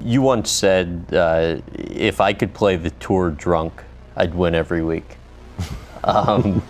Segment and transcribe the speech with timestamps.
[0.00, 3.82] You once said uh, if I could play the tour drunk,
[4.16, 5.16] I'd win every week.
[6.04, 6.60] Um,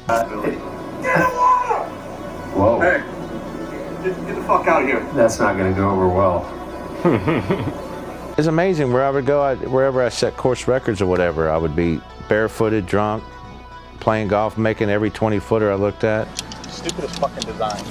[2.56, 2.80] Whoa.
[2.80, 3.02] Hey,
[4.02, 5.00] get, get the fuck out of here.
[5.12, 7.84] That's not going to go over well.
[8.38, 11.56] It's amazing where I would go, I, wherever I set course records or whatever, I
[11.56, 13.24] would be barefooted, drunk,
[13.98, 16.28] playing golf, making every 20 footer I looked at.
[16.70, 17.84] Stupidest fucking design.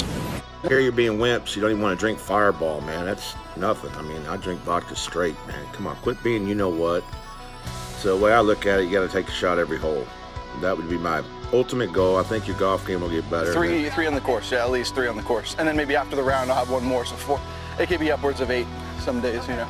[0.68, 1.56] Here you're being wimps.
[1.56, 3.06] You don't even want to drink Fireball, man.
[3.06, 3.92] That's nothing.
[3.96, 5.66] I mean, I drink vodka straight, man.
[5.72, 7.04] Come on, quit being you know what.
[8.00, 10.06] So the way I look at it, you got to take a shot every hole.
[10.62, 12.18] That would be my ultimate goal.
[12.18, 13.54] I think your golf game will get better.
[13.54, 14.52] Three, three on the course.
[14.52, 16.70] Yeah, at least three on the course, and then maybe after the round I'll have
[16.70, 17.06] one more.
[17.06, 17.40] So four.
[17.80, 18.68] It could be upwards of eight
[19.00, 19.68] some days, you know.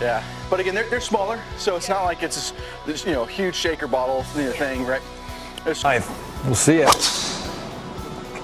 [0.00, 2.52] Yeah, but again, they're, they're smaller, so it's not like it's this,
[2.84, 5.00] this you know huge shaker bottle you know, thing, right?
[5.64, 6.90] It's, We'll see ya.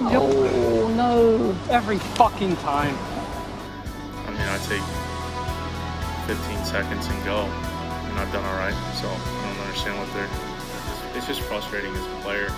[0.05, 0.52] Oh
[1.13, 1.55] no!
[1.69, 2.95] Every fucking time.
[4.25, 4.83] I mean, I take
[6.27, 8.73] 15 seconds and go, and I've done all right.
[8.95, 11.17] So I don't understand what they're.
[11.17, 12.49] It's just frustrating as a player.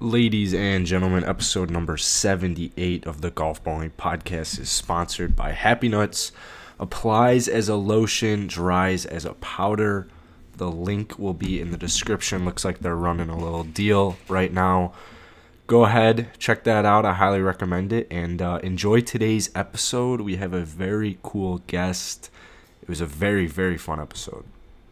[0.00, 5.88] Ladies and gentlemen, episode number 78 of the Golf Balling Podcast is sponsored by Happy
[5.88, 6.30] Nuts.
[6.78, 10.06] Applies as a lotion, dries as a powder.
[10.58, 12.44] The link will be in the description.
[12.44, 14.92] Looks like they're running a little deal right now.
[15.68, 17.06] Go ahead, check that out.
[17.06, 18.08] I highly recommend it.
[18.10, 20.20] And uh, enjoy today's episode.
[20.20, 22.28] We have a very cool guest.
[22.82, 24.46] It was a very, very fun episode.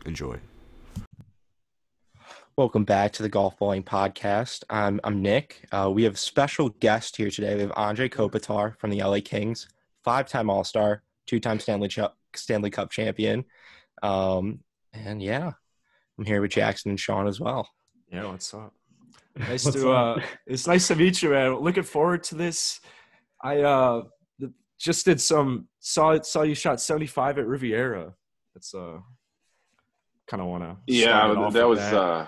[0.04, 0.38] Enjoy.
[2.56, 4.62] Welcome back to the Golf Balling Podcast.
[4.70, 5.66] I'm, I'm Nick.
[5.72, 7.56] Uh, we have a special guest here today.
[7.56, 9.66] We have Andre Kopitar from the LA Kings,
[10.04, 11.98] five time All Star, two time Stanley, Ch-
[12.36, 13.44] Stanley Cup champion.
[14.04, 14.60] Um,
[15.04, 15.52] and yeah,
[16.18, 17.68] I'm here with Jackson and Sean as well.
[18.10, 18.72] Yeah, what's up?
[19.38, 20.16] Nice What's to up?
[20.16, 21.56] uh it's nice to meet you, man.
[21.56, 22.80] Looking forward to this.
[23.44, 24.04] I uh
[24.78, 28.14] just did some saw saw you shot 75 at Riviera.
[28.54, 28.98] That's uh
[30.26, 32.26] kind of want to Yeah, that was uh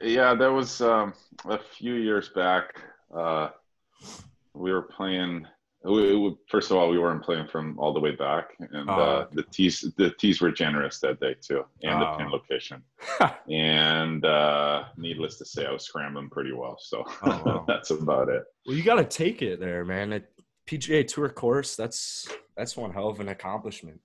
[0.00, 1.12] yeah, that was um
[1.46, 2.80] a few years back.
[3.14, 3.50] Uh
[4.54, 5.46] we were playing
[5.84, 8.92] we, we- first of all we weren't playing from all the way back and Oh,
[8.94, 12.32] uh the tees the tees were generous that day too and the pin Oh.
[12.32, 12.82] location
[13.50, 17.64] and uh needless to say i was scrambling pretty well so Oh, wow.
[17.68, 20.12] that's about it well, you got to take it there, man.
[20.12, 20.28] At
[20.68, 24.00] PGA Tour course, that's that's one hell of an accomplishment.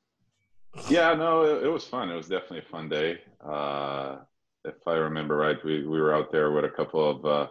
[0.89, 2.09] Yeah, no, it, it was fun.
[2.09, 3.19] It was definitely a fun day.
[3.45, 4.19] Uh,
[4.63, 7.47] if I remember right, we, we were out there with a couple of uh,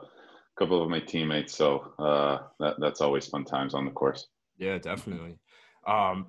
[0.59, 4.29] couple of my teammates, so uh, that that's always fun times on the course.
[4.59, 5.39] Yeah, definitely.
[5.87, 6.27] Um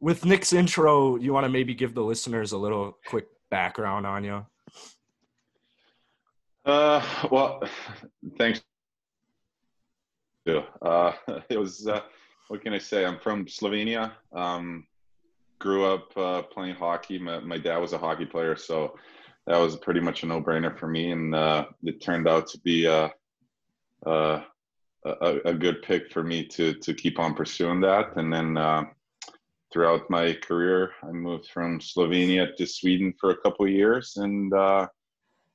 [0.00, 4.24] with Nick's intro, you want to maybe give the listeners a little quick background on
[4.24, 4.46] you?
[6.64, 7.62] Uh, well,
[8.36, 8.60] thanks.
[10.46, 11.12] Uh,
[11.50, 12.00] it was uh,
[12.48, 13.04] what can I say?
[13.04, 14.12] I'm from Slovenia.
[14.32, 14.86] Um,
[15.58, 17.18] grew up uh, playing hockey.
[17.18, 18.96] My, my dad was a hockey player, so
[19.46, 22.86] that was pretty much a no-brainer for me, and uh, it turned out to be
[22.86, 23.08] uh,
[24.06, 24.42] uh,
[25.04, 28.16] a, a good pick for me to to keep on pursuing that.
[28.16, 28.84] And then uh,
[29.72, 34.52] throughout my career, I moved from Slovenia to Sweden for a couple of years, and
[34.52, 34.86] uh,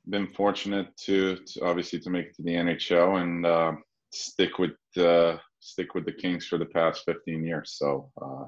[0.10, 3.74] been fortunate to, to obviously to make it to the NHL and uh,
[4.12, 7.76] stick with uh, stick with the Kings for the past 15 years.
[7.78, 8.46] So uh,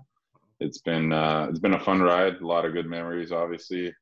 [0.60, 3.94] it's been it's been a fun ride, a lot of good memories, obviously.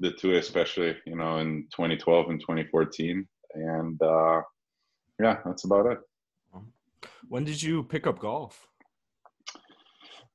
[0.00, 3.24] The two, especially, you know, in 2012 and 2014,
[3.54, 4.42] and uh,
[5.20, 5.98] yeah, that's about it.
[7.28, 8.68] When did you pick up golf?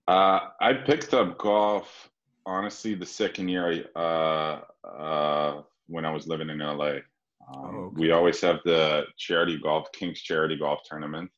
[0.08, 2.10] Uh, I picked up golf
[2.48, 6.86] honestly the second year I, uh, uh, when I was living in LA.
[6.94, 7.02] Um,
[7.50, 8.02] Oh, okay.
[8.02, 11.30] We always have the charity golf, King's Charity Golf Tournament.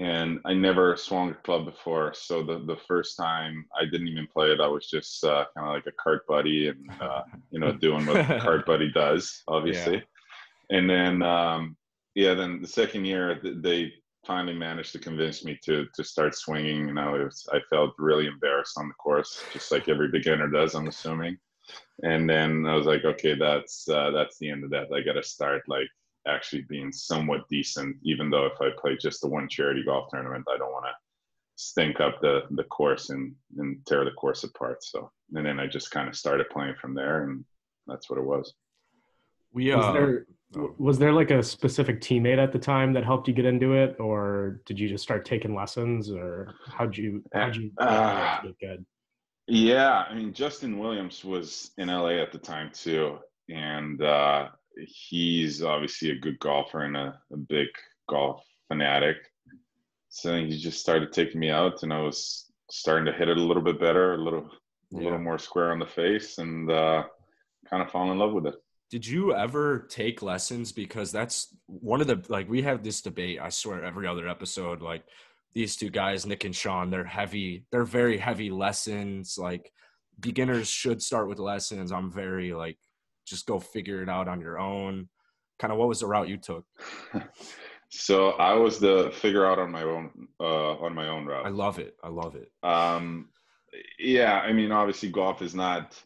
[0.00, 2.14] And I never swung a club before.
[2.14, 5.66] So the, the first time I didn't even play it, I was just uh, kind
[5.66, 9.42] of like a cart buddy and, uh, you know, doing what the cart buddy does,
[9.48, 10.04] obviously.
[10.70, 11.76] And then, um,
[12.14, 13.92] yeah, then the second year they
[14.26, 16.88] finally managed to convince me to to start swinging.
[16.88, 20.48] You know, it was, I felt really embarrassed on the course, just like every beginner
[20.48, 21.38] does, I'm assuming.
[22.02, 24.92] And then I was like, okay, that's uh, that's the end of that.
[24.92, 25.88] I got to start like
[26.26, 30.44] actually being somewhat decent, even though if I play just the one charity golf tournament,
[30.52, 30.92] I don't want to
[31.56, 34.84] stink up the the course and and tear the course apart.
[34.84, 37.44] So and then I just kind of started playing from there, and
[37.86, 38.54] that's what it was.
[39.52, 40.20] We Was uh
[40.50, 43.74] there was there like a specific teammate at the time that helped you get into
[43.74, 48.58] it, or did you just start taking lessons, or how'd you how'd you Uh, get
[48.60, 48.86] good?
[49.46, 53.18] Yeah, I mean Justin Williams was in LA at the time too,
[53.48, 54.48] and uh,
[54.86, 57.68] he's obviously a good golfer and a, a big
[58.08, 59.16] golf fanatic.
[60.10, 63.42] So he just started taking me out, and I was starting to hit it a
[63.42, 64.50] little bit better, a little, a
[64.90, 65.04] Yeah.
[65.04, 67.04] little more square on the face, and uh,
[67.68, 68.54] kind of fall in love with it.
[68.90, 70.72] Did you ever take lessons?
[70.72, 73.38] Because that's one of the like we have this debate.
[73.40, 75.04] I swear every other episode, like
[75.54, 77.64] these two guys, Nick and Sean, they're heavy.
[77.70, 79.36] They're very heavy lessons.
[79.38, 79.70] Like
[80.20, 81.92] beginners should start with lessons.
[81.92, 82.78] I'm very like
[83.26, 85.08] just go figure it out on your own.
[85.58, 86.64] Kind of what was the route you took?
[87.90, 91.46] So I was the figure out on my own uh, on my own route.
[91.46, 91.96] I love it.
[92.02, 92.50] I love it.
[92.62, 93.30] Um,
[93.98, 96.00] yeah, I mean, obviously, golf is not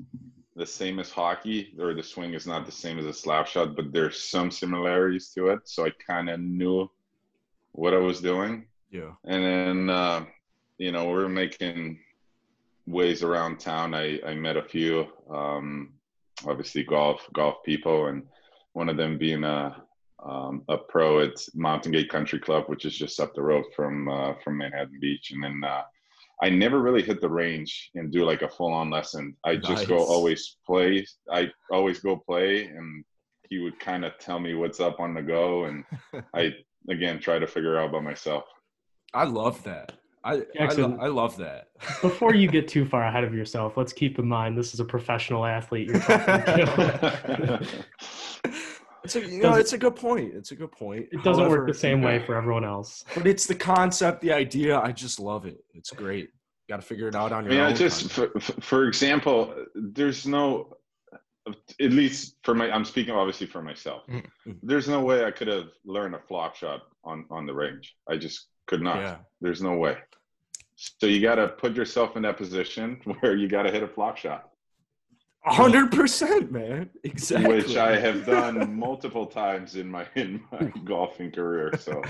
[0.54, 3.74] the same as hockey, or the swing is not the same as a slap shot,
[3.74, 5.60] but there's some similarities to it.
[5.64, 6.90] So I kind of knew
[7.72, 8.66] what I was doing.
[8.90, 9.12] Yeah.
[9.24, 10.24] And then, uh,
[10.78, 12.00] you know, we're making
[12.86, 13.94] ways around town.
[13.94, 15.94] I, I met a few, um,
[16.46, 18.24] obviously, golf golf people, and
[18.74, 19.82] one of them being a
[20.22, 24.08] um, a pro at Mountain Gate Country Club, which is just up the road from
[24.08, 25.30] uh, from Manhattan Beach.
[25.30, 25.82] And then uh,
[26.42, 29.36] I never really hit the range and do like a full on lesson.
[29.44, 31.06] I just go always play.
[31.30, 33.04] I always go play, and
[33.48, 35.84] he would kind of tell me what's up on the go, and
[36.34, 36.54] I
[36.88, 38.44] again try to figure out by myself.
[39.14, 39.92] I love that.
[40.24, 40.92] I I, Jackson.
[40.92, 41.68] lo- I love that.
[42.00, 44.84] Before you get too far ahead of yourself, let's keep in mind this is a
[44.84, 47.66] professional athlete you're talking to.
[49.04, 50.34] It's a you know, it's a good point.
[50.34, 51.06] It's a good point.
[51.10, 53.04] It doesn't work the same way for everyone else.
[53.14, 54.78] But it's the concept, the idea.
[54.78, 55.64] I just love it.
[55.74, 56.30] It's great.
[56.68, 57.72] Got to figure it out on I your mean, own.
[57.72, 60.76] I just, for, for- for example, there's no,
[61.46, 64.02] at least for my, I'm speaking obviously for myself.
[64.08, 64.52] Mm-hmm.
[64.62, 67.96] There's no way I could have learned a flop shot on on the range.
[68.08, 68.98] I just could not.
[68.98, 69.16] Yeah.
[69.40, 69.98] There's no way.
[70.76, 73.88] So you got to put yourself in that position where you got to hit a
[73.88, 74.50] flop shot, of.
[75.44, 76.90] Hundred percent, man.
[77.04, 77.56] Exactly.
[77.56, 81.72] which I have done multiple times in my in my golfing career.
[81.78, 82.02] So,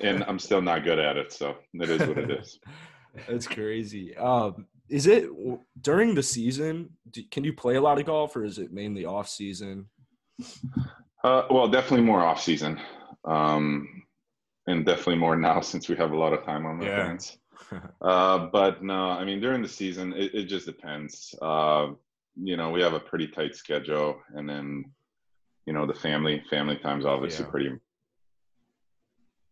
[0.00, 1.32] and I'm still not good at it.
[1.32, 2.58] So it is what it is.
[3.28, 4.16] That's crazy.
[4.16, 5.28] Um, is it
[5.80, 6.90] during the season?
[7.10, 9.86] Do, can you play a lot of golf, or is it mainly off season?
[11.22, 12.78] Uh, well, definitely more off season,
[13.24, 14.02] um,
[14.66, 17.06] and definitely more now since we have a lot of time on our Yeah.
[17.06, 17.38] hands.
[18.02, 21.34] Uh, but no, I mean during the season, it, it just depends.
[21.40, 21.92] Uh,
[22.36, 24.84] you know, we have a pretty tight schedule, and then
[25.66, 27.50] you know the family family time's obviously Yeah.
[27.50, 27.70] pretty.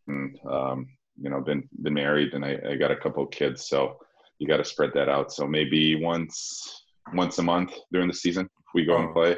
[0.08, 0.88] And, um,
[1.20, 3.98] you know, been been married, and I, I got a couple of kids, so
[4.38, 5.32] you got to spread that out.
[5.32, 6.84] So maybe once
[7.14, 9.36] once a month during the season, we go and Oh, play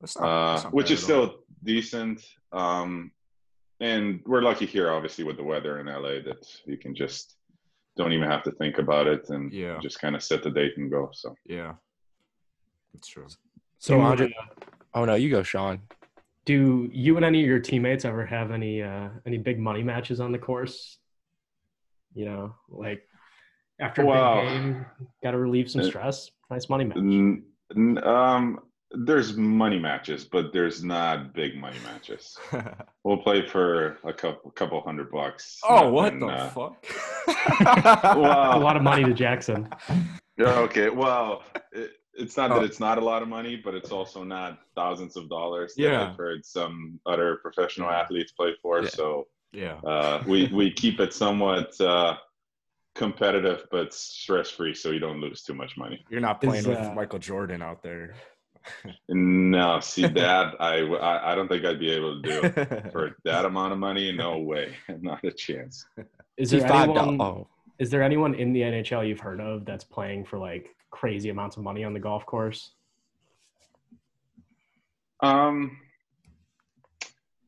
[0.00, 1.04] That's not, uh, which is all.
[1.04, 1.34] still
[1.64, 2.22] decent.
[2.52, 3.12] Um,
[3.80, 7.36] and we're lucky here, obviously, with the weather in LA that you can just
[7.96, 9.78] don't even have to think about it and Yeah.
[9.80, 11.08] just kind of set the date and go.
[11.12, 11.74] So yeah,
[12.94, 13.26] that's true.
[13.78, 14.54] So Do, Andre, uh,
[14.94, 15.80] oh no, you go, Sean.
[16.44, 20.20] do you and any of your teammates ever have any uh, any big money matches
[20.20, 20.98] on the course?
[22.14, 23.02] You know, like
[23.80, 24.40] after a Wow.
[24.42, 24.86] big game,
[25.22, 26.30] got to relieve some Uh, stress.
[26.50, 26.98] Nice money match.
[26.98, 27.42] N-
[27.76, 28.60] n- um,
[28.94, 32.38] there's money matches, but there's not big money matches.
[33.04, 35.58] We'll play for a couple couple hundred bucks.
[35.68, 36.86] oh, what Nothing, the uh, fuck?
[38.14, 39.68] a lot of money to Jackson.
[40.38, 40.88] Yeah, okay.
[40.88, 41.42] Well,
[41.72, 42.56] it, it's not Oh.
[42.56, 45.82] that it's not a lot of money, but it's also not thousands of dollars that
[45.82, 46.10] Yeah.
[46.10, 48.82] I've heard some other professional athletes play for.
[48.82, 48.88] Yeah.
[48.88, 52.16] So yeah, uh, we we keep it somewhat uh,
[52.94, 56.04] competitive, but stress free, so you don't lose too much money.
[56.10, 58.14] you're not Is, playing with uh, Michael Jordan out there.
[59.08, 63.44] No, see that I, I I don't think I'd be able to do for that
[63.44, 64.12] amount of money.
[64.12, 65.84] No way, not a chance.
[66.36, 67.20] Is there anyone?
[67.20, 67.46] Oh,
[67.78, 71.56] Is there anyone in the NHL you've heard of that's playing for like crazy amounts
[71.56, 72.70] of money on the golf course?
[75.20, 75.78] Um.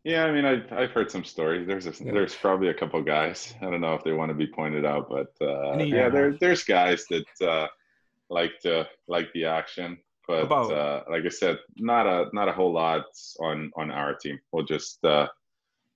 [0.02, 1.66] Yeah, I mean, I've I've heard some stories.
[1.66, 3.54] There's a, there's probably a couple guys.
[3.62, 6.10] I don't know if they want to be pointed out, but uh, Any, yeah, uh,
[6.10, 7.68] there there's guys that uh,
[8.28, 9.96] like to like the action.
[10.28, 13.06] But About- uh, like I said, not a not a whole lot
[13.40, 14.38] on on our team.
[14.52, 15.28] We'll just uh,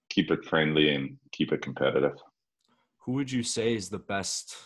[0.08, 2.16] keep it friendly and keep it competitive.
[3.00, 4.56] Who would you say is the best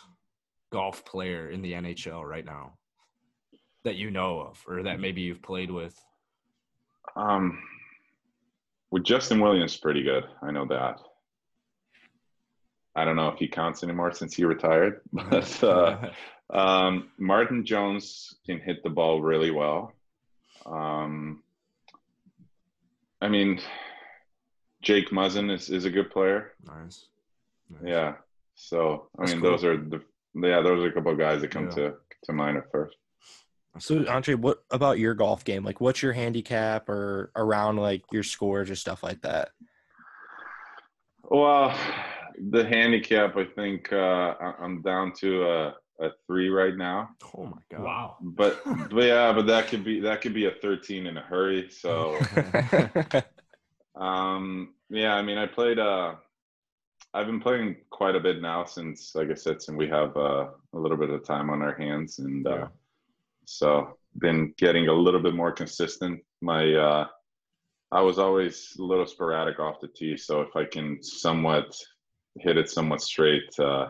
[0.73, 2.73] golf player in the NHL right now
[3.85, 5.95] that you know of, or that maybe you've played with?
[7.15, 7.63] Um,
[8.91, 10.25] with Justin Williams, pretty good.
[10.43, 10.99] I know that.
[12.95, 16.11] I don't know if he counts anymore since he retired, but uh,
[16.53, 19.93] um, Martin Jones can hit the ball really well.
[20.65, 21.43] Um,
[23.21, 23.61] I mean,
[24.83, 26.53] Jake Muzzin is, is a good player.
[26.67, 27.07] nice.
[27.71, 27.83] Nice.
[27.85, 28.15] Yeah.
[28.55, 29.51] So I That's mean, cool.
[29.51, 30.03] those are the
[30.35, 31.75] yeah, those are a couple of guys that come Yeah.
[31.77, 32.97] to to mind at first.
[33.79, 35.65] so Andre, what about your golf game?
[35.65, 39.51] Like, what's your handicap or around like your scores or stuff like that?
[41.25, 41.77] Well,
[42.51, 47.11] the handicap, I think uh, I- I'm down to a, a three right now.
[47.37, 47.83] Oh my god.
[47.83, 48.17] Wow.
[48.21, 51.69] But but yeah, but that could be that could be a 13 in a hurry.
[51.71, 52.19] So
[53.97, 55.79] um, yeah, I mean, I played.
[55.79, 56.15] Uh,
[57.15, 60.49] I've been playing quite a bit now since, like I said, since we have uh,
[60.73, 62.69] a little bit of time on our hands, and uh,
[63.45, 66.23] so been getting a little bit more consistent.
[66.41, 67.07] My uh,
[67.91, 71.77] I was always a little sporadic off the tee, so if I can somewhat
[72.39, 73.89] hit it somewhat straight, uh,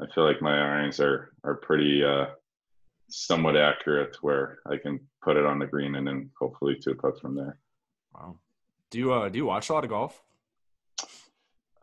[0.00, 2.26] I feel like my irons are are pretty uh,
[3.08, 7.18] somewhat accurate, where I can put it on the green and then hopefully two putts
[7.20, 7.58] from there.
[8.14, 8.36] Wow.
[8.90, 10.22] Do you uh do you watch a lot of golf?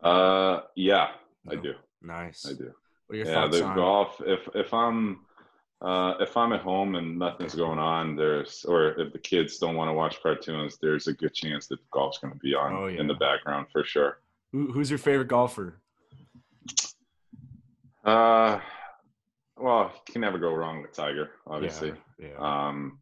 [0.02, 1.08] Uh, yeah,
[1.50, 1.74] I do.
[2.02, 2.46] Nice.
[2.48, 2.72] I do.
[3.06, 4.20] What are your yeah, thoughts the on golf.
[4.24, 5.20] If if I'm
[5.80, 9.76] uh, if I'm at home and nothing's going on, there's or if the kids don't
[9.76, 12.86] want to watch cartoons, there's a good chance that golf's going to be on Oh,
[12.86, 14.18] in the background for sure.
[14.52, 15.80] Who, who's your favorite golfer?
[18.04, 18.60] Uh,
[19.56, 21.92] well, you can never go wrong with Tiger, obviously.
[22.18, 22.98] Yeah, Um,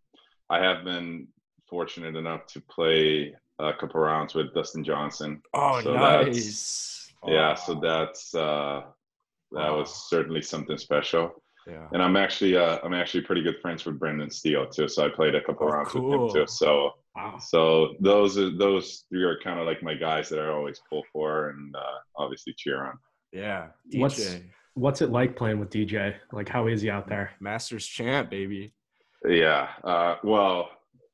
[0.51, 1.29] I have been
[1.69, 5.43] fortunate enough to play a couple rounds with Dustin Johnson.
[5.55, 6.93] Oh, So that's- nice.
[7.27, 8.83] Yeah, so that's uh,
[9.53, 11.43] that was certainly something special.
[11.67, 11.89] Yeah.
[11.93, 14.87] And I'm actually uh, I'm actually pretty good friends with Brendan Steele too.
[14.87, 16.47] So I played a couple Oh, rounds with him too.
[16.47, 17.39] So Wow.
[17.41, 21.03] so those are those three are kind of like my guys that I always pull
[21.13, 21.81] for and uh,
[22.17, 22.99] obviously cheer on.
[23.33, 23.69] Yeah.
[23.95, 24.45] What's DJ.
[24.75, 26.15] what's it like playing with DJ?
[26.33, 27.31] Like, how is he out there?
[27.41, 28.73] Masters champ, baby.
[29.27, 29.71] Yeah.
[29.83, 30.69] Uh, well,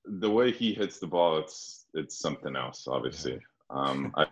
[0.04, 2.86] the way he hits the ball, it's it's something else.
[2.88, 3.38] Obviously,
[3.70, 4.28] um, I've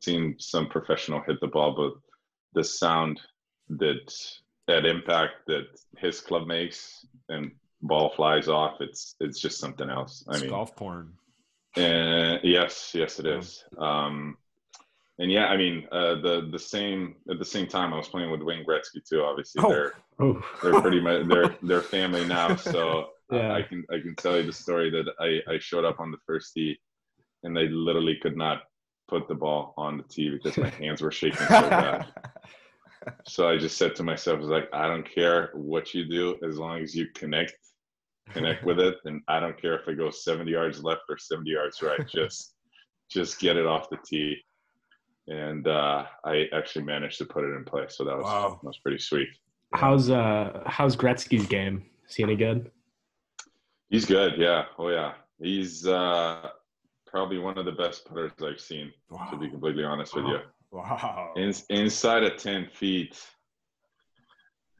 [0.00, 1.92] seen some professional hit the ball, but
[2.54, 3.20] the sound
[3.70, 4.12] that
[4.66, 5.66] that impact that
[5.98, 10.24] his club makes and ball flies off, it's it's just something else.
[10.28, 11.12] I It's mean, golf porn.
[11.76, 13.64] and yes, yes, it is.
[13.78, 14.36] Um,
[15.18, 18.30] and yeah, I mean, uh, the the same at the same time, I was playing
[18.30, 19.22] with Wayne Gretzky too.
[19.22, 19.68] Obviously, Oh.
[19.70, 19.92] they're
[20.22, 22.54] Oh, they're pretty much they're they're family now.
[22.56, 23.54] So uh, Yeah.
[23.54, 26.18] I can I can tell you the story that I I showed up on the
[26.26, 26.78] first tee,
[27.42, 28.62] and they literally could not
[29.08, 32.06] put the ball on the tee because my hands were shaking so bad.
[33.26, 36.36] So I just said to myself, I was like, I don't care what you do
[36.46, 37.54] as long as you connect
[38.30, 41.50] connect with it, and I don't care if it goes 70 yards left or 70
[41.50, 42.06] yards right.
[42.08, 42.54] Just
[43.10, 44.36] just get it off the tee.
[45.26, 48.58] And uh, I actually managed to put it in place, so that was Wow.
[48.62, 49.28] that was pretty sweet.
[49.74, 51.84] how's uh how's Gretzky's game?
[52.08, 52.70] Is he any good?
[53.90, 54.64] He's good, yeah.
[54.78, 55.12] Oh yeah.
[55.42, 56.48] He's uh
[57.06, 58.92] probably one of the best putters I've seen,
[59.30, 60.38] to be completely honest with you.
[60.70, 61.32] Wow.
[61.36, 63.20] In, inside of ten feet,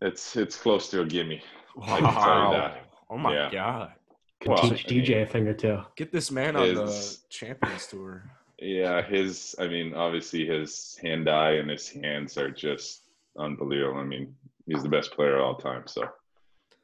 [0.00, 1.42] it's it's close to a gimme.
[1.82, 2.50] I can tell Wow.
[2.52, 2.84] you that.
[3.10, 3.50] Oh my Yeah.
[3.50, 3.92] god.
[4.40, 5.80] Could Well, teach I mean- DJ a thing or two.
[5.96, 8.30] Get this man on the Champions Tour.
[8.58, 13.02] Yeah, his I mean, obviously his hand eye and his hands are just
[13.38, 13.98] unbelievable.
[14.00, 14.34] I mean,
[14.66, 16.08] he's the best player of all time, so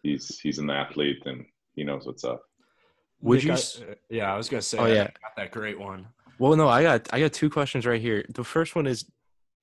[0.03, 2.43] he's he's an athlete and he knows what's up.
[3.21, 4.79] Would you I- s- uh, yeah, I was gonna say.
[4.79, 5.05] Oh, I yeah.
[5.05, 6.09] got that great one.
[6.39, 8.25] Well, no, I got I got two questions right here.
[8.29, 9.05] The first one is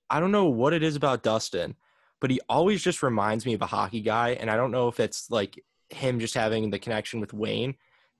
[0.09, 1.75] I don't know what it is about Dustin,
[2.21, 4.99] but he always just reminds me of a hockey guy, and I don't know if
[4.99, 7.75] it's like him just having the connection with Wayne.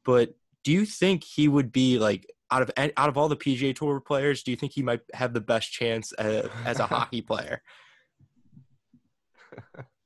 [0.05, 3.75] But do you think he would be like out of out of all the PGA
[3.75, 4.43] Tour players?
[4.43, 7.62] Do you think he might have the best chance uh, as a hockey player?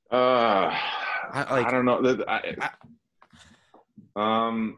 [0.09, 0.71] Uh
[1.33, 2.01] I, like- don't know.
[2.01, 2.69] That- I,
[4.17, 4.77] um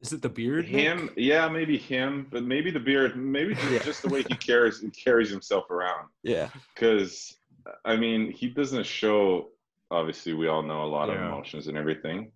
[0.00, 0.64] Is it the beard?
[0.64, 0.74] Nick?
[0.74, 4.84] him yeah maybe him but maybe the beard maybe just, just the way he carries
[5.04, 6.48] carries himself around Yeah.
[6.74, 7.36] because
[7.84, 9.48] i mean he doesn't show
[9.90, 12.32] obviously we all know a lot of emotions and everything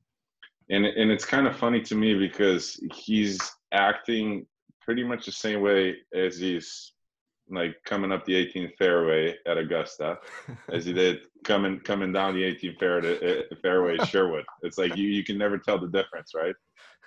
[0.71, 3.41] and and it's kind of funny to me because he's
[3.73, 4.47] acting
[4.81, 6.93] pretty much the same way as he's
[7.51, 10.19] like coming up the 18th fairway at augusta
[10.73, 15.07] as he did coming coming down the 18th fairway, fairway at sherwood it's like you,
[15.09, 16.55] you can never tell the difference right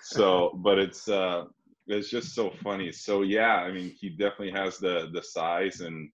[0.02, 1.44] so but it's uh
[1.88, 6.10] it's just so funny so yeah i mean he definitely has the the size and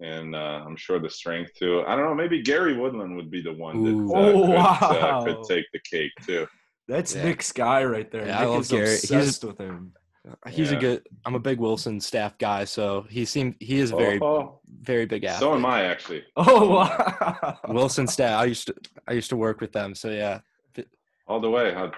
[0.00, 3.42] and uh, i'm sure the strength too i don't know maybe gary woodland would be
[3.42, 4.12] the one that Ooh.
[4.12, 5.24] uh, Oh, could, uh, wow.
[5.24, 6.46] could take the cake too
[6.88, 7.24] That's Yeah.
[7.26, 8.26] Nick's guy right there.
[8.26, 8.86] Yeah, I Nick love is Gary.
[8.88, 9.92] He's- obsessed with him.
[10.48, 11.06] He's a good.
[11.24, 15.04] I'm a big Wilson staff guy, so he seemed he is a very Oh, very
[15.04, 15.40] big athlete.
[15.40, 17.58] so am i actually Oh wow.
[17.68, 18.40] Wilson staff.
[18.40, 18.74] I used to
[19.08, 20.40] I used to work with them, so yeah.
[21.26, 21.90] all the way uh,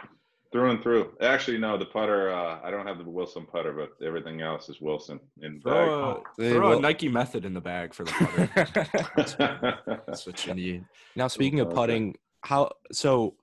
[0.52, 4.06] through and through actually no the putter uh, i don't have the wilson putter but
[4.06, 5.86] everything else is wilson in the bag.
[5.88, 9.78] Throw, a, They throw a Nike method in the bag for the putter.
[10.06, 10.84] That's what you need.
[11.16, 13.34] Now, speaking of putting, how so?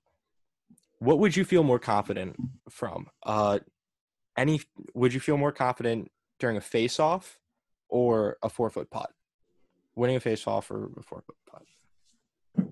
[1.00, 2.36] What would you feel more confident
[2.70, 3.08] from?
[3.24, 3.60] Uh,
[4.38, 4.62] any?
[4.94, 7.40] Would you feel more confident during a face-off,
[7.90, 9.12] or a four foot putt?
[9.96, 12.68] Winning a face off or a four foot putt?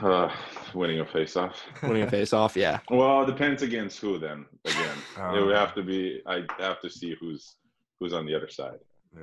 [0.00, 0.32] Uh,
[0.74, 1.60] winning a face-off.
[1.82, 2.78] Winning a face off, yeah.
[2.90, 4.18] Well, it depends against who.
[4.18, 4.96] Then again,
[5.34, 6.22] it would have to be.
[6.26, 7.56] I have to see who's
[7.98, 8.78] who's on the other side.
[9.16, 9.22] Yeah,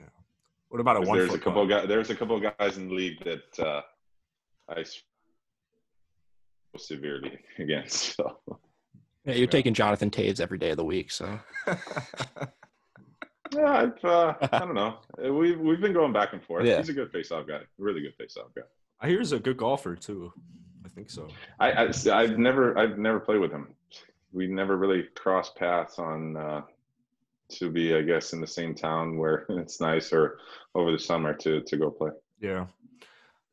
[0.00, 0.06] yeah.
[0.70, 1.70] What about a one There's foot a couple putt?
[1.70, 1.88] guys.
[1.88, 3.82] There's a couple guys in the league that uh,
[4.68, 5.02] I s-
[6.76, 8.16] severely against.
[8.16, 8.38] So
[9.28, 11.76] Yeah, you're taking Jonathan Toews every day of the week, so yeah,
[13.54, 15.00] I've, uh, I don't know.
[15.18, 16.64] We've we've been going back and forth.
[16.64, 16.78] Yeah.
[16.78, 17.60] He's a good face-off guy.
[17.76, 18.62] Really good face-off guy.
[19.02, 20.32] I hear he's a good golfer too.
[20.82, 21.28] I think so.
[21.60, 23.74] I, I I've never I've never played with him.
[24.32, 26.62] We never really crossed paths on uh,
[27.50, 30.38] to be I guess in the same town where it's nice or
[30.74, 32.12] over the summer to to go play.
[32.40, 32.64] Yeah.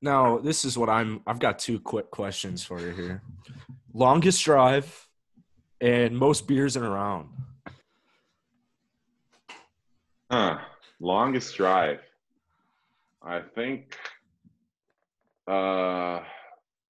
[0.01, 1.19] Now this is what I'm.
[1.27, 3.21] I've got two quick questions for you here.
[3.93, 5.05] Longest drive
[5.81, 7.29] and most beers in a round.
[10.31, 10.57] Huh.
[10.99, 11.99] Longest drive.
[13.23, 13.97] I think
[15.47, 16.21] uh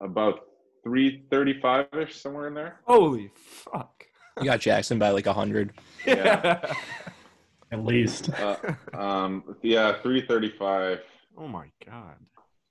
[0.02, 0.42] about
[0.84, 2.80] three thirty five ish somewhere in there.
[2.86, 4.06] Holy fuck!
[4.40, 5.74] you got Jackson by like a hundred.
[6.06, 6.74] Yeah.
[7.72, 8.30] At least.
[8.40, 8.58] uh,
[8.94, 11.00] um yeah, three thirty five.
[11.38, 12.16] oh my god.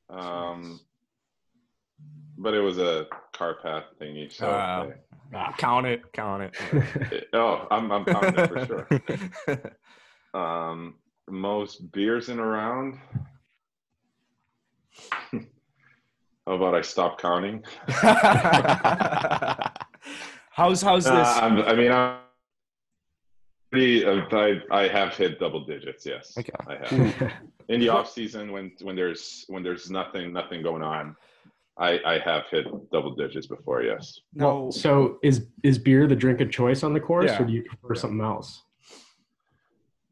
[0.09, 0.81] Um
[2.39, 4.91] but it was a car path thingy, so Uh,
[5.59, 6.03] Count it.
[6.13, 7.29] Count it.
[7.33, 8.87] oh, I'm I'm counting it for sure.
[10.35, 10.97] Um,
[11.31, 12.99] most beers in a round.
[15.33, 17.63] How about I stop counting?
[20.51, 21.13] how's how's this?
[21.13, 22.19] Uh, I mean, I'm
[23.71, 24.05] pretty.
[24.05, 26.05] uh, I I have hit double digits.
[26.05, 26.53] Yes, Okay.
[26.67, 27.33] I have.
[27.69, 31.17] in the off season, when when there's when there's nothing nothing going on,
[31.79, 33.83] I I have hit double digits before.
[33.83, 34.21] Yes.
[34.35, 34.71] no.
[34.71, 37.43] So is is beer the drink of choice on the course, Yeah.
[37.43, 38.63] or do you prefer something else?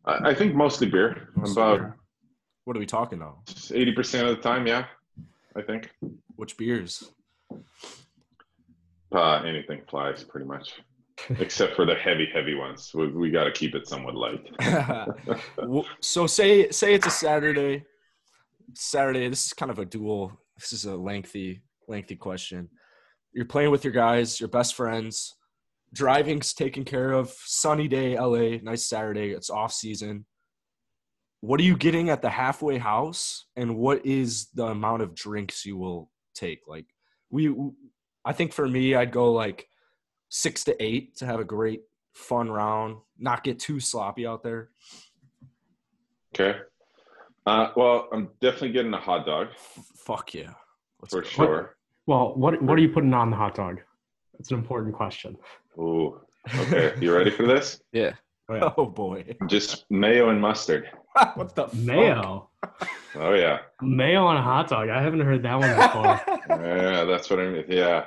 [0.04, 1.28] I, I think mostly beer.
[1.36, 1.96] Mostly About beer.
[2.64, 3.38] What are we talking now?
[3.72, 4.66] eighty percent of the time.
[4.66, 4.86] Yeah,
[5.56, 5.90] I think.
[6.36, 7.10] Which beers?
[9.12, 10.80] Uh, anything flies pretty much,
[11.38, 12.90] except for the heavy, heavy ones.
[12.94, 14.44] We, we got to keep it somewhat light.
[16.00, 17.84] So say say it's a Saturday.
[18.74, 19.28] Saturday.
[19.28, 20.32] This is kind of a dual.
[20.56, 22.68] This is a lengthy lengthy question.
[23.32, 25.34] You're playing with your guys, your best friends.
[25.94, 27.30] Driving's taken care of.
[27.44, 28.58] Sunny day, LA.
[28.62, 29.30] Nice Saturday.
[29.30, 30.26] It's off season.
[31.40, 35.66] What are you getting at the halfway house, and what is the amount of drinks
[35.66, 36.60] you will take?
[36.68, 36.86] Like
[37.30, 37.54] we,
[38.24, 39.66] I think for me, I'd go like
[40.28, 41.82] six to eight to have a great
[42.14, 44.70] fun round, not get too sloppy out there.
[46.34, 46.60] Okay.
[47.46, 49.48] Uh, well, I'm definitely getting a hot dog
[49.96, 50.50] Fuck yeah.
[51.00, 51.28] Let's for go.
[51.28, 51.76] sure.
[52.06, 53.80] Well, what what are you putting on the hot dog?
[54.34, 55.36] That's an important question.
[55.78, 56.20] Ooh.
[56.56, 56.94] Okay.
[57.00, 57.80] You ready for this?
[57.92, 58.12] Yeah.
[58.76, 59.24] Oh boy.
[59.46, 60.90] Just mayo and mustard.
[61.36, 61.68] what the?
[61.74, 62.50] Mayo,
[63.16, 63.60] Oh yeah.
[63.80, 64.88] mayo on a hot dog.
[64.90, 66.20] I haven't heard that one before.
[66.66, 67.64] Yeah, that's what I'm.
[67.68, 68.06] Yeah,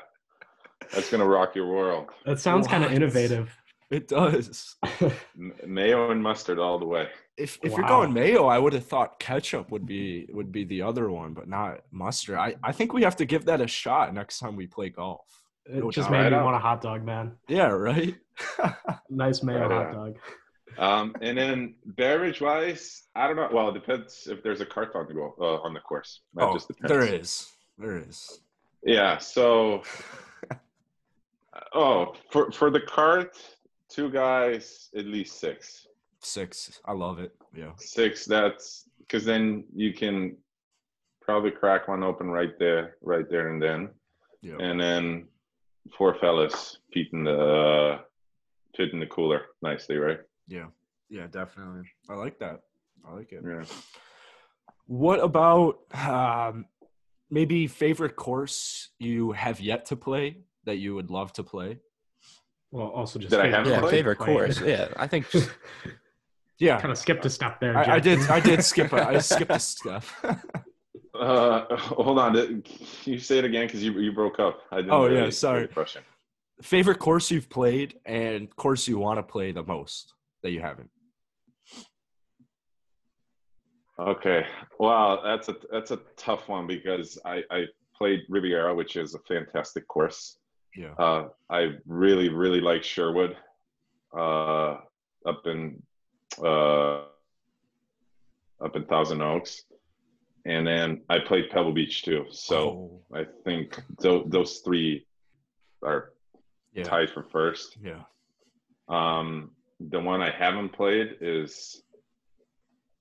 [0.94, 2.10] that's gonna rock your world.
[2.26, 2.96] that sounds kind of What?
[2.98, 3.50] innovative.
[3.92, 4.76] It does.
[5.66, 7.08] Mayo and mustard all the way.
[7.38, 10.82] If if you're going mayo, I would have thought ketchup would be would be the
[10.82, 12.38] other one, but not mustard.
[12.38, 15.26] I, I think we have to give that a shot next time we play golf.
[15.66, 16.12] It No just doubt.
[16.14, 16.46] made Right me on.
[16.46, 17.34] want a hot dog, man.
[17.50, 18.16] Yeah, right?
[19.10, 19.94] Nice mayo Right hot on.
[19.94, 20.16] dog.
[20.78, 23.50] Um, and then beverage wise, I don't know.
[23.52, 26.22] Well, it depends if there's a cart on the go uh, on the course.
[26.36, 26.90] That oh, just depends.
[26.90, 27.52] there is.
[27.78, 28.40] There is.
[28.84, 29.18] Yeah.
[29.18, 29.84] So,
[31.74, 33.38] oh, for for the cart,
[33.96, 35.88] two guys, at least six.
[36.20, 36.82] Six.
[36.86, 37.32] I love it.
[37.56, 37.72] Yeah.
[37.78, 38.26] Six.
[38.26, 40.36] That's because then you can
[41.22, 43.90] probably crack one open right there, right there and then,
[44.42, 44.58] Yeah.
[44.60, 45.28] and then
[45.98, 48.00] four fellas fit in the
[48.76, 50.20] fit in the cooler nicely, right?
[50.48, 50.68] Yeah.
[51.10, 51.84] Yeah, definitely.
[52.10, 52.62] I like that.
[53.08, 53.42] I like it.
[53.48, 53.64] Yeah.
[54.88, 56.66] What about um,
[57.30, 61.80] maybe favorite course you have yet to play that you would love to play?
[62.76, 63.92] Well, also just That I favorite haven't Yeah, played?
[63.92, 64.60] favorite course.
[64.60, 65.50] Yeah, I think just
[66.60, 67.78] Yeah, kind of skipped a step there.
[67.78, 68.04] I, I Jack.
[68.04, 68.30] did.
[68.30, 68.92] I did skip.
[68.92, 70.04] A, I skipped a step.
[71.18, 72.34] Uh, hold on.
[72.34, 72.64] Can
[73.06, 73.68] you say it again?
[73.68, 74.60] Because you you broke up.
[74.70, 75.70] I didn't Oh, yeah, really hear sorry.
[76.62, 80.90] favorite course you've played and course you want to play the most that you haven't.
[83.98, 84.46] Okay.
[84.78, 87.64] Wow, that's a that's a tough one because I I
[87.98, 90.38] played Riviera, which is a fantastic course.
[90.76, 90.94] Yeah.
[90.98, 93.38] Uh, I really really like Sherwood,
[94.16, 94.78] uh,
[95.26, 95.82] up in
[96.44, 97.04] uh,
[98.64, 99.64] up in Thousand Oaks,
[100.46, 102.26] and then I played Pebble Beach too.
[102.32, 105.06] So Oh, I think th- those three
[105.84, 106.12] are
[106.74, 106.84] yeah.
[106.84, 107.78] tied for first.
[107.82, 108.02] Yeah.
[108.88, 111.82] Um, the one I haven't played is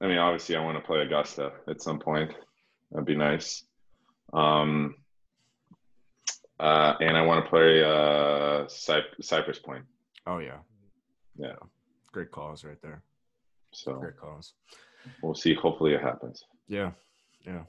[0.00, 2.32] I mean, obviously, I want to play Augusta at some point.
[2.90, 3.64] That'd be nice.
[4.32, 4.96] Um,
[6.60, 9.84] uh, and I want to play uh, Cy- Cypress Point.
[10.26, 10.58] Oh yeah,
[11.36, 11.56] Yeah.
[12.12, 13.02] great calls right there.
[13.72, 14.54] So Great calls.
[15.20, 15.54] we'll see.
[15.54, 16.44] Hopefully, it happens.
[16.68, 16.92] Yeah,
[17.46, 17.62] yeah.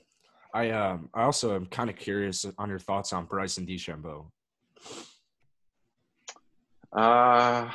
[0.54, 4.28] I um I also am kind of curious on your thoughts on Bryson DeChambeau.
[6.96, 7.70] Uh,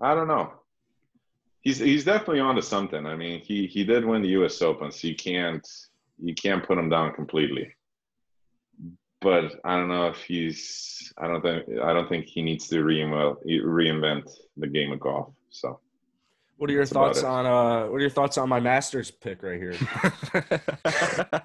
[0.00, 0.52] I don't know.
[1.60, 3.04] He's he's definitely onto something.
[3.04, 4.62] I mean, he he did win the U.S.
[4.62, 5.66] Open, so you can't
[6.22, 7.74] you can't put him down completely.
[9.20, 11.12] But I don't know if he's.
[11.18, 15.30] I don't think I don't think he needs to reinvent reinvent the game of golf.
[15.50, 15.80] So
[16.56, 19.42] What are your That's thoughts on uh what are your thoughts on my Masters pick
[19.42, 19.72] right here?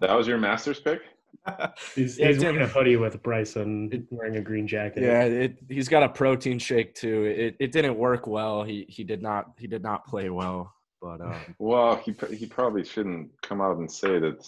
[0.00, 1.00] that was your Masters pick.
[1.94, 5.02] He's, Yeah, he's it wearing a didn't- hoodie with Bryson wearing a green jacket.
[5.02, 7.24] yeah, it, he's got a protein shake too.
[7.24, 8.64] It it didn't work well.
[8.64, 10.72] He he did not he did not play well.
[11.06, 14.44] But um, Well, he he probably shouldn't come out and say that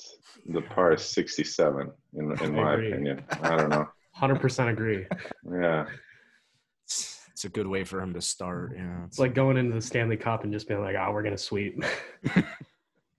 [0.47, 1.93] the par is 67.
[2.15, 2.91] In in I my agree.
[2.93, 3.87] opinion, I don't know.
[4.17, 5.07] 100% agree.
[5.49, 5.87] Yeah.
[6.85, 8.73] it's, it's a good way for him to start.
[8.75, 11.37] Yeah, It's like going into the Stanley Cup and just being like, oh, we're going
[11.37, 11.83] to sweep.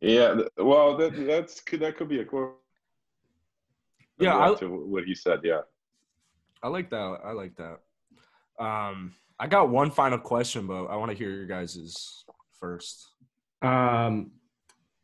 [0.02, 2.56] Yeah, well, that that's could that could be a quote.
[4.18, 5.42] Yeah, I- to what he said.
[5.44, 5.62] Yeah.
[6.64, 7.20] I like that.
[7.26, 7.80] I like that.
[8.64, 12.24] Um, I got one final question, but I want to hear your guys's
[12.62, 13.09] first.
[13.62, 14.32] Um,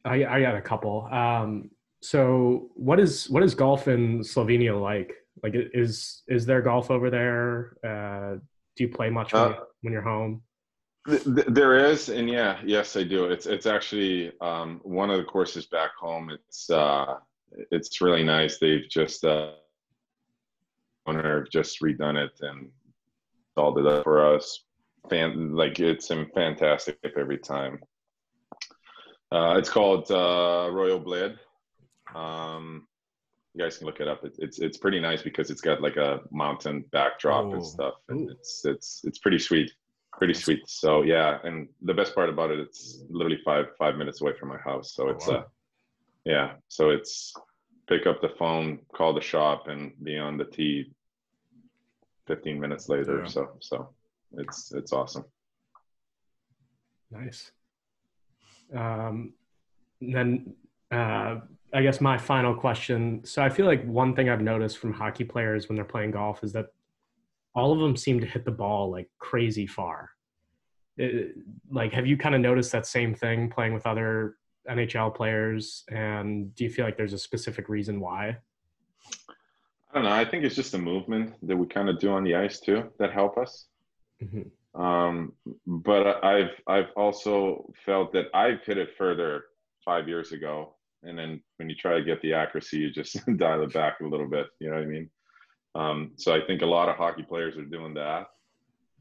[0.04, 1.08] I, I got a couple.
[1.12, 5.13] Um, so what is what is golf in Slovenia like?
[5.44, 7.78] Like, is is there golf over there?
[7.84, 8.39] Uh,
[8.76, 10.41] do you play much when, Uh, when you're home?
[11.08, 13.26] Th- th- There is, and yeah, yes, I do.
[13.26, 16.30] It's it's actually um, one of the courses back home.
[16.30, 17.15] It's uh,
[17.72, 18.58] it's really nice.
[18.60, 19.54] They've just uh,
[21.08, 22.70] owner have just redone it and
[23.48, 24.63] installed it up for us.
[25.10, 27.80] Fan like it's fantastic every time.
[29.32, 31.38] Uh, it's called uh, Royal Bled.
[32.14, 32.88] Um,
[33.54, 34.24] you guys can look it up.
[34.24, 37.54] It, it's it's pretty nice because it's got like a mountain backdrop Ooh.
[37.54, 38.32] and stuff, and Ooh.
[38.32, 39.72] it's it's it's pretty sweet
[40.18, 40.62] pretty sweet.
[40.68, 44.50] So yeah, and the best part about it, it's literally five five minutes away from
[44.50, 44.94] my house.
[44.94, 45.36] So Oh, it's wow.
[45.36, 45.44] uh,
[46.26, 46.54] yeah.
[46.70, 47.34] So it's
[47.88, 50.92] pick up the phone, call the shop, and be on the tee.
[52.28, 53.28] Fifteen minutes later, Yeah.
[53.30, 53.90] so so
[54.38, 55.26] it's it's awesome.
[57.12, 57.52] Nice.
[58.73, 59.34] Um,
[60.01, 60.54] then
[60.91, 61.39] uh,
[61.73, 63.21] I guess my final question.
[63.25, 66.43] So I feel like one thing I've noticed from hockey players when they're playing golf
[66.43, 66.67] is that
[67.54, 70.12] all of them seem to hit the ball like crazy far.
[70.97, 71.36] It-
[71.69, 74.36] like, have you kind of noticed that same thing playing with other
[74.69, 75.84] NHL players?
[75.89, 78.38] And do you feel like there's a specific reason why?
[79.91, 80.12] I don't know.
[80.12, 82.91] I think it's just the movement that we kind of do on the ice too
[82.99, 83.67] that help us.
[84.21, 84.49] Mhm.
[84.76, 85.32] Um,
[85.66, 89.46] but I've I've also felt that I've hit it further
[89.86, 93.64] five years ago, and then when you try to get the accuracy, you just dial
[93.64, 94.48] it back a little bit.
[94.60, 95.10] You know what I mean?
[95.76, 98.28] Um, so I think a lot of hockey players are doing that.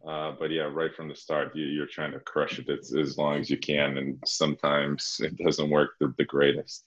[0.07, 3.17] Uh, but yeah, right from the start, you, you're trying to crush it as, as
[3.17, 6.85] long as you can, and sometimes it doesn't work the, the greatest.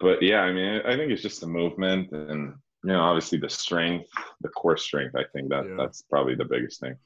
[0.00, 3.48] But yeah, I mean, I think it's just the movement, and you know, obviously the
[3.48, 4.08] strength,
[4.40, 5.16] the core strength.
[5.16, 5.74] I think that Yeah.
[5.76, 6.96] that's probably the biggest thing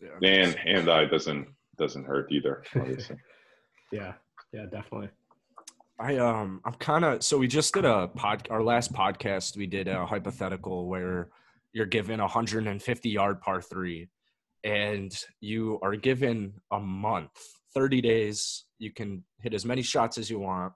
[0.00, 0.28] Yeah.
[0.28, 3.16] and hand eye doesn't doesn't hurt either obviously
[3.92, 4.14] Yeah,
[4.52, 5.08] yeah, definitely.
[6.00, 9.66] I um I'm kind of so we just did a pod our last podcast we
[9.66, 11.30] did a hypothetical where
[11.72, 14.08] you're given a 150 yard par 3
[14.64, 17.30] and you are given a month
[17.74, 20.72] 30 days you can hit as many shots as you want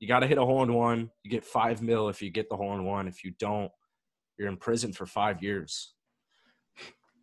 [0.00, 2.50] you got to hit a hole in one you get 5 mil if you get
[2.50, 3.72] the hole in one if you don't
[4.38, 5.94] you're in prison for 5 years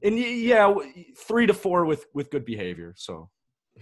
[0.04, 0.74] and yeah
[1.18, 3.30] 3 to 4 with with good behavior so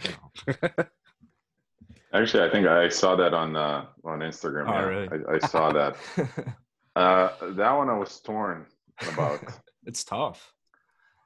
[0.04, 0.69] you know.
[2.13, 4.86] actually i think i saw that on uh on instagram Oh, yeah.
[4.86, 5.10] really?
[5.30, 5.95] I, I saw that
[6.95, 8.65] uh that one i was torn
[9.08, 9.39] about
[9.86, 10.54] it's tough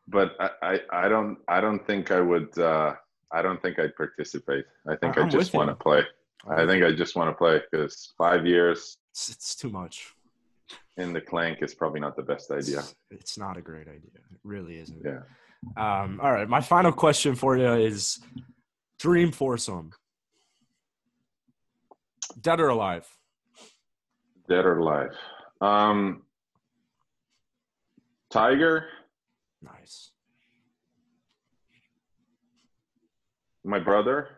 [0.07, 2.93] but I, I i don't i don't think i would uh
[3.31, 6.01] i don't think i'd participate i think I- i I'm just want to play
[6.49, 10.13] i think i just want to play because five years it's, it's too much
[10.97, 14.21] in the clank is probably not the best idea It's, it's not a great idea.
[14.47, 15.01] It really isn't.
[15.03, 15.19] yeah
[15.75, 16.47] Um, all right.
[16.47, 18.19] My final question for you is
[18.99, 19.91] dream foursome.
[22.39, 23.05] Dead or alive?
[24.49, 25.11] dead or alive
[25.59, 26.21] um
[28.31, 28.85] tiger
[29.61, 30.11] Nice.
[33.65, 34.29] my brother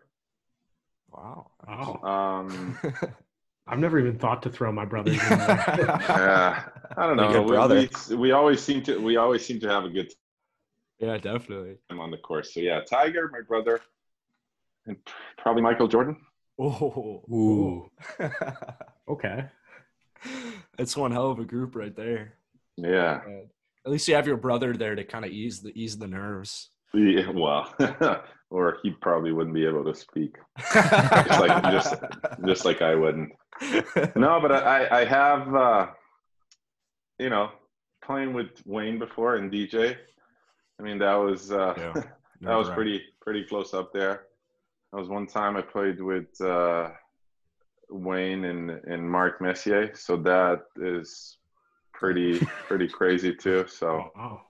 [1.11, 1.51] Wow.
[1.67, 2.39] Wow.
[2.39, 2.77] um
[3.69, 5.63] I've never even thought to throw my brothers in there.
[5.77, 6.63] Yeah,
[6.97, 7.43] I don't know.
[7.43, 10.11] We, we, we always seem to we always seem to have a good
[10.99, 11.77] yeah, definitely.
[11.89, 12.53] I'm on the course.
[12.53, 13.79] So yeah, Tiger, my brother,
[14.85, 14.97] and
[15.37, 16.17] probably Michael Jordan.
[16.59, 17.89] Oh, Ooh.
[19.07, 19.45] Okay.
[20.77, 22.33] that's one hell of a group right there.
[22.75, 23.21] Yeah.
[23.85, 26.69] At least you have your brother there to kind of ease the ease the nerves.
[26.93, 27.73] Yeah, well,
[28.49, 30.35] or he probably wouldn't be able to speak,
[30.73, 31.93] just like just
[32.45, 33.31] just like I wouldn't.
[34.15, 35.87] No, but I I have uh,
[37.19, 37.51] you know
[38.03, 39.95] playing with Wayne before and DJ.
[40.79, 42.73] I mean that was uh, Yeah, that was nerve-wracking.
[42.75, 44.23] pretty pretty close up there.
[44.91, 46.89] That was one time I played with uh,
[47.89, 51.37] Wayne and and Mark Messier, so that is
[51.93, 53.65] pretty pretty crazy too.
[53.67, 54.09] So.
[54.17, 54.41] Oh,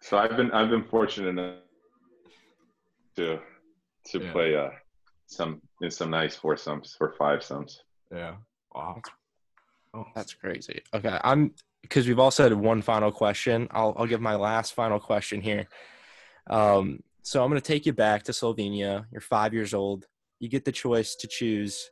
[0.00, 1.54] So I've been I've been fortunate enough
[3.16, 3.38] to
[4.08, 4.32] to Yeah.
[4.32, 4.70] play uh
[5.26, 7.72] some in some nice foursomes or fivesomes.
[8.14, 8.36] Yeah.
[8.74, 9.00] Wow.
[9.94, 10.06] oh.
[10.14, 10.82] That's crazy.
[10.94, 13.68] Okay, I'm because we've all said one final question.
[13.70, 15.66] I'll I'll give my last final question here.
[16.48, 19.06] Um, so I'm gonna take you back to Slovenia.
[19.10, 20.06] You're five years old.
[20.40, 21.90] You get the choice to choose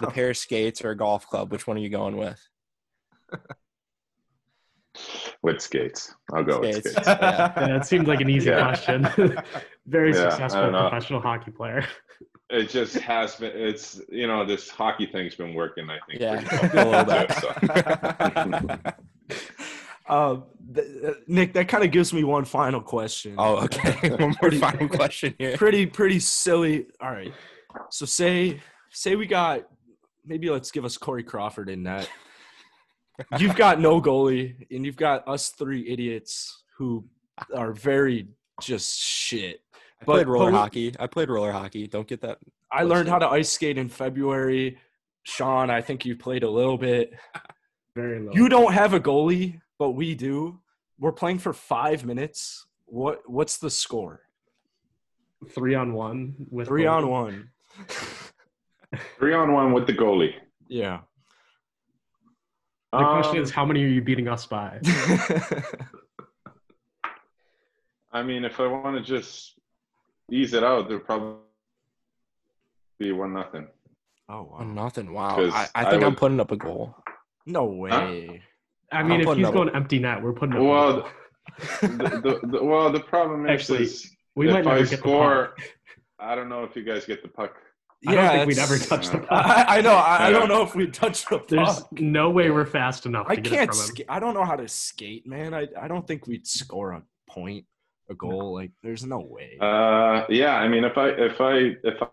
[0.00, 1.52] the pair of skates or a golf club.
[1.52, 2.40] Which one are you going with?
[5.42, 6.14] With skates.
[6.32, 6.90] I'll go with Skates.
[6.92, 7.08] skates.
[7.08, 7.52] Yeah.
[7.68, 8.62] Yeah, it seemed like an easy Yeah.
[8.62, 9.08] question.
[9.86, 11.84] Very Yeah, successful professional hockey player.
[12.52, 16.20] It just has been it's you know, this hockey thing's been working, I think.
[16.20, 18.84] Yeah, pretty a well little too, bit.
[18.88, 18.92] so.
[20.08, 23.34] Um, th- uh, Nick, that kind of gives me one final question.
[23.38, 24.10] Oh, okay.
[24.16, 25.56] One more final question here.
[25.56, 26.86] pretty pretty silly.
[27.00, 27.32] All right.
[27.90, 28.60] So say
[28.90, 29.62] say we got
[30.26, 32.10] maybe let's give us Corey Crawford in that.
[33.38, 37.04] You've got no goalie, and you've got us three idiots who
[37.54, 38.28] are very
[38.60, 39.60] just shit.
[40.02, 40.94] I played roller we- hockey.
[40.98, 41.86] I played roller hockey.
[41.86, 42.38] Don't get that.
[42.70, 44.78] I learned how to ice skate in February.
[45.24, 47.12] Sean, I think you played a little bit.
[47.94, 48.32] Very low.
[48.32, 50.58] You don't have a goalie, but we do.
[50.98, 52.66] We're playing for five minutes.
[52.86, 54.20] What what's the score?
[55.50, 57.50] three on one with Three on one.
[59.18, 60.34] Three on one with the goalie.
[60.68, 61.00] Yeah.
[62.92, 64.78] The question Um, is, how many are you beating us by?
[68.12, 69.54] I mean if I want to just
[70.32, 71.36] ease it out, there'll probably
[72.98, 73.66] be one nothing.
[74.28, 74.64] oh wow.
[74.64, 75.12] nothing.
[75.12, 75.36] Wow.
[75.36, 76.94] 'Cause I, I I think I'm putting up a goal.
[77.46, 77.90] No way.
[78.92, 80.60] I mean, I'm if he's up- going empty net, we're putting up.
[80.60, 81.08] a Well, goal.
[81.80, 84.90] the, the, the, well, the problem is, Actually, is we if might never I get
[84.90, 85.66] the score, puck.
[86.18, 87.54] I don't know if you guys get the puck.
[88.06, 89.28] I don't think we'd ever touch the puck.
[89.30, 89.94] I, I know.
[89.94, 91.48] I, I don't know if we touch the puck.
[91.48, 93.26] There's no way we're fast enough.
[93.28, 93.70] I get can't.
[93.70, 93.86] It from him.
[93.96, 95.54] Sk- I don't know how to skate, man.
[95.54, 97.64] I, I don't think we'd score a point,
[98.10, 98.54] a goal.
[98.54, 99.56] Like, there's no way.
[99.60, 102.06] Uh, yeah, I mean, if I if I if I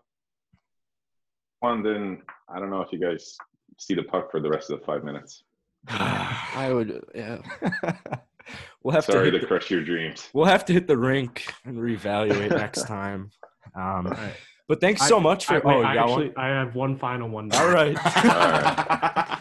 [1.62, 3.36] won, then I don't know if you guys
[3.78, 5.42] see the puck for the rest of the five minutes.
[5.88, 7.02] I would.
[7.14, 7.38] Yeah.
[8.82, 9.32] we'll have Sorry to.
[9.32, 10.28] to the, crush your dreams.
[10.32, 13.30] we'll have to hit the rink and reevaluate next time.
[13.74, 14.34] Um, Alright.
[14.68, 15.54] but thanks I- so much for.
[15.54, 17.48] I, wait, oh, you I got actually, I have one final one.
[17.48, 17.60] one.
[17.62, 17.94] All right.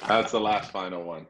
[0.07, 1.25] That's the last final one.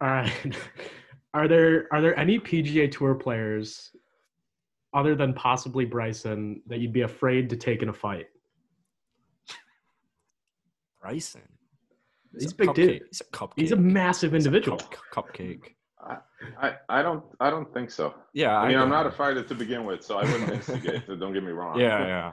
[0.00, 0.32] All right.
[1.34, 3.90] Are there are there any PGA Tour players
[4.94, 8.26] other than possibly Bryson that you'd be afraid to take in a fight?
[11.00, 11.42] Bryson.
[12.38, 12.74] He's a a big cupcake.
[12.74, 13.02] dude.
[13.10, 13.52] He's a cupcake.
[13.56, 14.78] He's a massive individual.
[14.78, 15.74] Cup- cupcake.
[16.00, 16.18] I,
[16.60, 18.14] I I don't I don't think so.
[18.34, 18.56] Yeah.
[18.58, 21.04] I mean, I'm not a fighter to begin with, so I wouldn't instigate.
[21.06, 21.78] so don't get me wrong.
[21.78, 22.32] Yeah, yeah.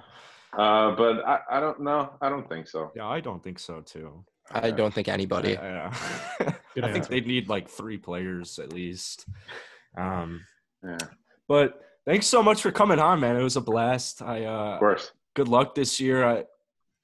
[0.58, 2.12] Uh, but I, I don't know.
[2.21, 2.91] I don't think so.
[2.95, 4.26] Yeah, I don't think so too.
[4.52, 5.52] I don't think anybody.
[5.52, 5.93] Yeah.
[6.76, 7.10] Good I think answer.
[7.12, 9.26] they need like three players at least.
[9.97, 10.41] Um,
[10.84, 10.97] Yeah,
[11.47, 13.36] but thanks so much for coming on, man.
[13.36, 14.22] It was a blast.
[14.22, 15.12] I uh, of course.
[15.36, 16.24] good luck this year.
[16.24, 16.46] I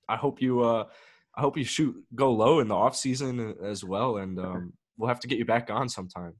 [0.07, 0.85] I hope you uh,
[1.35, 5.09] I hope you shoot go low in the off season as well, and um, we'll
[5.09, 6.33] have to get you back on sometime.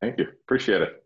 [0.00, 0.26] Thank you.
[0.44, 1.04] Appreciate it.